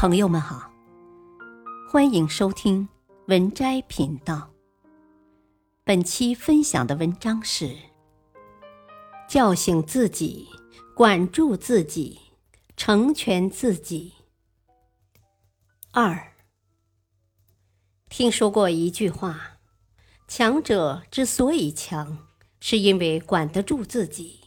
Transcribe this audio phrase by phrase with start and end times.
[0.00, 0.72] 朋友们好，
[1.90, 2.88] 欢迎收听
[3.26, 4.50] 文摘频道。
[5.84, 7.76] 本期分享的文章是：
[9.28, 10.48] 叫醒自己，
[10.96, 12.18] 管住自己，
[12.78, 14.14] 成全自己。
[15.90, 16.32] 二，
[18.08, 19.58] 听说过一句话：
[20.26, 22.26] 强者之所以强，
[22.58, 24.40] 是因为管得住自己。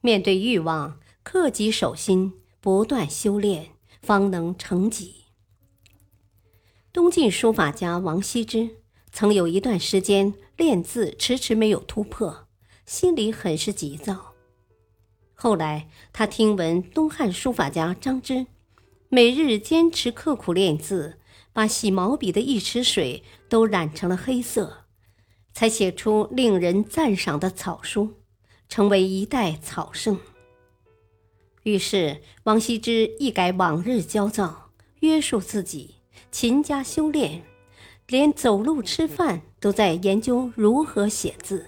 [0.00, 3.72] 面对欲望，克己守心，不断修炼。
[4.08, 5.26] 方能成己。
[6.94, 8.70] 东晋书法家王羲之
[9.12, 12.48] 曾有一段时间练字迟迟没有突破，
[12.86, 14.32] 心里很是急躁。
[15.34, 18.46] 后来他听闻东汉书法家张芝
[19.10, 21.18] 每日坚持刻苦练字，
[21.52, 24.86] 把洗毛笔的一池水都染成了黑色，
[25.52, 28.14] 才写出令人赞赏的草书，
[28.70, 30.18] 成为一代草圣。
[31.68, 35.96] 于是，王羲之一改往日焦躁，约束自己，
[36.30, 37.42] 勤加修炼，
[38.06, 41.66] 连走路吃饭都在研究如何写字。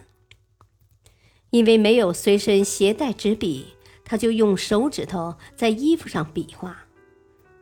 [1.51, 6.87] 因为没有随身携带纸笔，他就用手指头在衣服上比划。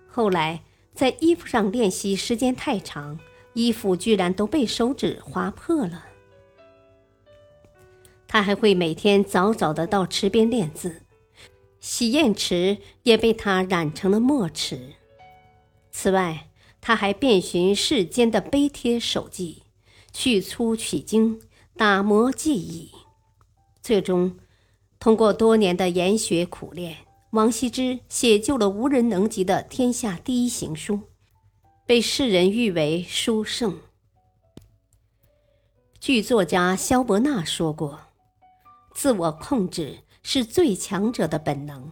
[0.07, 0.63] 后来，
[0.95, 3.19] 在衣服上练习时间太长，
[3.55, 6.05] 衣服居然都被手指划破了。
[8.29, 11.03] 他还会每天早早的到池边练字。
[11.81, 14.95] 洗砚池也被他染成了墨池。
[15.91, 16.49] 此外，
[16.81, 19.63] 他还遍寻世间的碑帖手迹，
[20.13, 21.41] 去粗取精，
[21.77, 22.91] 打磨技艺。
[23.83, 24.37] 最终，
[24.99, 26.99] 通过多年的研学苦练，
[27.31, 31.01] 王羲之写就了无人能及的天下第一行书，
[31.87, 33.79] 被世人誉为书圣。
[36.01, 37.99] 剧作家萧伯纳说过
[38.95, 39.99] ：“自我控制。”
[40.31, 41.91] 是最强者的本能。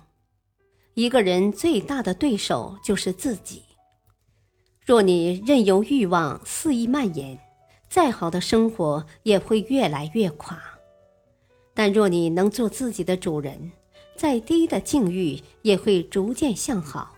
[0.92, 3.62] 一个人最大的对手就是自己。
[4.84, 7.38] 若你任由欲望肆意蔓延，
[7.88, 10.62] 再好的生活也会越来越垮。
[11.72, 13.72] 但若你能做自己的主人，
[14.16, 17.16] 再低的境遇也会逐渐向好。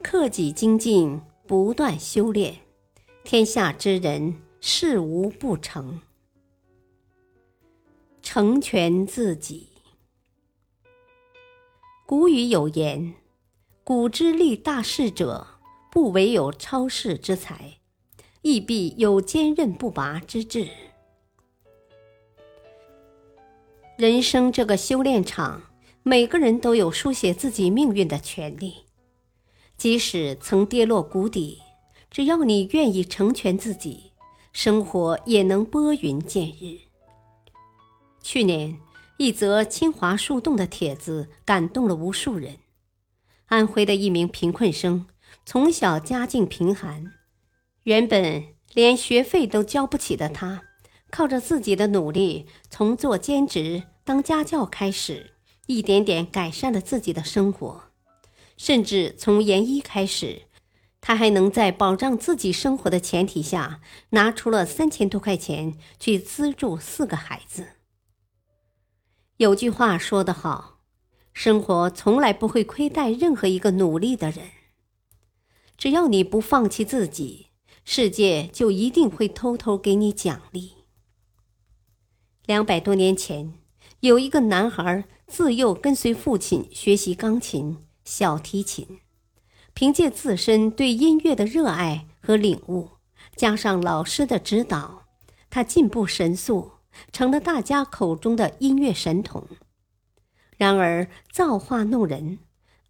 [0.00, 2.56] 克己精进，不断修炼，
[3.24, 6.00] 天下之人事无不成。
[8.32, 9.70] 成全自己。
[12.06, 13.14] 古语有言
[13.82, 15.44] ：“古之立大事者，
[15.90, 17.80] 不惟有超世之才，
[18.42, 20.68] 亦必有坚韧不拔之志。”
[23.98, 25.62] 人生这个修炼场，
[26.04, 28.84] 每个人都有书写自己命运的权利。
[29.76, 31.58] 即使曾跌落谷底，
[32.08, 34.12] 只要你愿意成全自己，
[34.52, 36.89] 生活也能拨云见日。
[38.22, 38.78] 去年，
[39.16, 42.58] 一则清华树洞的帖子感动了无数人。
[43.46, 45.06] 安徽的一名贫困生，
[45.44, 47.12] 从小家境贫寒，
[47.84, 48.44] 原本
[48.74, 50.62] 连学费都交不起的他，
[51.10, 55.32] 靠着自己的努力，从做兼职、当家教开始，
[55.66, 57.84] 一点点改善了自己的生活。
[58.56, 60.42] 甚至从研一开始，
[61.00, 67.66] 他还能在保障自己生活的前提下，拿出了三千多块钱去资助四个孩子。
[69.40, 70.80] 有句话说得好，
[71.32, 74.50] 生活从来不会亏待任何一个努力的人。
[75.78, 77.46] 只要你不放弃自己，
[77.82, 80.72] 世界就一定会偷偷给你奖励。
[82.44, 83.54] 两百多年前，
[84.00, 89.00] 有一个男孩自幼跟随父亲学习钢琴、小提琴，
[89.72, 92.90] 凭借自身对音乐的热爱和领悟，
[93.36, 95.06] 加上老师的指导，
[95.48, 96.72] 他进步神速。
[97.12, 99.46] 成了大家口中的音乐神童。
[100.56, 102.38] 然而造化弄人，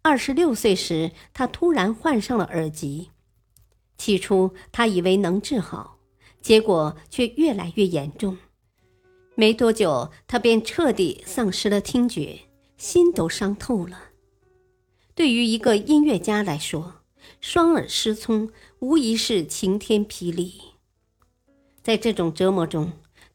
[0.01, 3.11] 二十六岁时，他突然患上了耳疾。
[3.97, 5.99] 起初他以为能治好，
[6.41, 8.37] 结果却越来越严重。
[9.35, 12.41] 没多久，他便彻底丧失了听觉，
[12.77, 14.09] 心都伤透了。
[15.13, 17.03] 对于一个音乐家来说，
[17.39, 20.59] 双耳失聪无疑是晴天霹雳。
[21.83, 22.91] 在这种折磨中，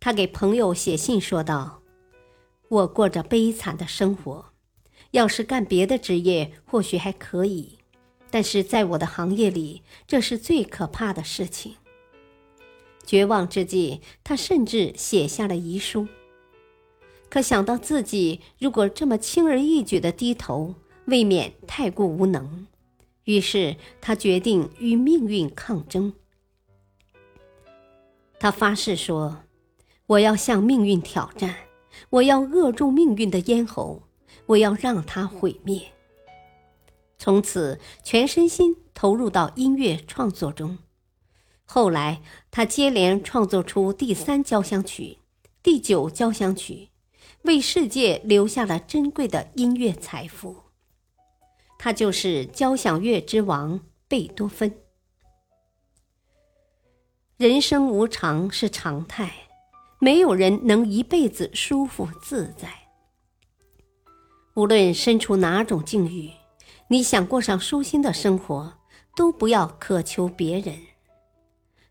[0.06, 1.82] 他给朋友写信说道
[2.70, 4.52] ：“我过着悲惨的生活，
[5.10, 7.78] 要是干别的职业或许还可以，
[8.30, 11.74] 但是在我的行业里，这是最可怕的事情。”
[13.04, 16.06] 绝望之际，他甚至写下了遗书。
[17.28, 20.76] 可想到自己如果这么轻而易举的低头，
[21.06, 22.68] 未免太过无能，
[23.24, 26.14] 于是他决定与命运抗争。
[28.38, 29.42] 他发誓说。
[30.06, 31.54] 我要向命运挑战，
[32.10, 34.02] 我要扼住命运的咽喉，
[34.46, 35.82] 我要让它毁灭。
[37.18, 40.78] 从此全身心投入到音乐创作中。
[41.64, 42.22] 后来，
[42.52, 45.18] 他接连创作出第三交响曲、
[45.62, 46.90] 第九交响曲，
[47.42, 50.56] 为世界留下了珍贵的音乐财富。
[51.78, 54.72] 他就是交响乐之王贝多芬。
[57.36, 59.45] 人生无常是常态，
[59.98, 62.68] 没有人能一辈子舒服自在。
[64.54, 66.30] 无论身处哪种境遇，
[66.88, 68.74] 你想过上舒心的生活，
[69.14, 70.76] 都不要渴求别人。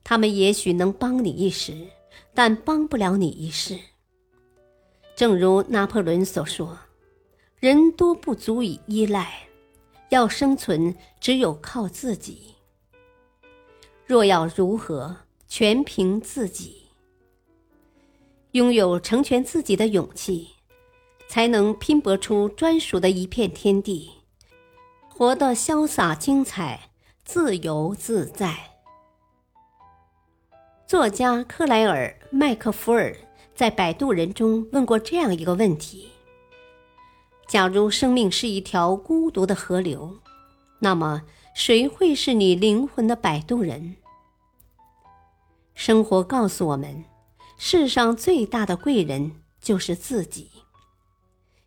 [0.03, 1.87] 他们也许能帮你一时，
[2.33, 3.77] 但帮不了你一世。
[5.15, 6.77] 正如拿破仑所说
[7.59, 9.47] ：“人多不足以依赖，
[10.09, 12.55] 要生存只有靠自己。
[14.05, 15.17] 若要如何？”
[15.47, 16.84] 全凭自己，
[18.55, 20.51] 拥有成全自己的勇气，
[21.27, 24.09] 才能拼搏出专属的一片天地，
[25.09, 26.89] 活得潇洒精彩、
[27.25, 28.55] 自由自在。
[30.87, 33.13] 作家克莱尔·麦克福尔
[33.53, 36.07] 在《摆渡人》中问过这样一个问题：
[37.49, 40.19] 假如生命是一条孤独的河流，
[40.79, 41.23] 那么
[41.53, 43.97] 谁会是你灵魂的摆渡人？
[45.73, 47.03] 生活告诉我们，
[47.57, 50.49] 世上最大的贵人就是自己。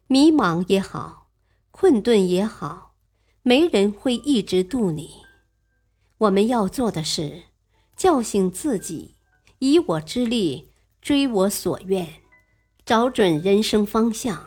[0.07, 1.29] 迷茫也好，
[1.71, 2.95] 困顿也好，
[3.43, 5.23] 没人会一直渡你。
[6.19, 7.45] 我们要做的是，
[7.97, 9.15] 叫醒自己，
[9.59, 12.23] 以我之力追我所愿，
[12.85, 14.47] 找准人生方向。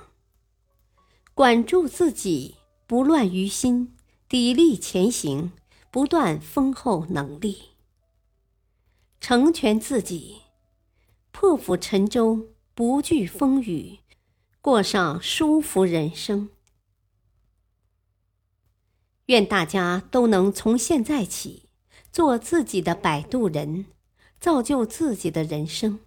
[1.34, 2.56] 管住自己，
[2.86, 3.96] 不乱于心，
[4.30, 5.52] 砥砺前行，
[5.90, 7.70] 不断丰厚能力。
[9.20, 10.42] 成全自己，
[11.32, 14.00] 破釜沉舟，不惧风雨，
[14.62, 16.50] 过上舒服人生。
[19.28, 21.70] 愿大家都能从现在起
[22.12, 23.86] 做自己的摆渡人，
[24.40, 26.00] 造就自己的人生。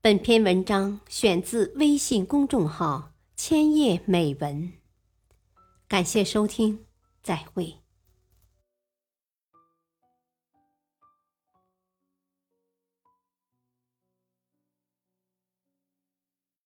[0.00, 4.72] 本篇文章选自微信公众号“千叶美文”，
[5.88, 6.86] 感谢收听，
[7.22, 7.85] 再会。